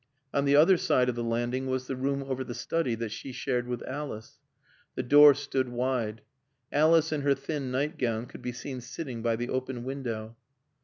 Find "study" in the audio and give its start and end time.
2.55-2.95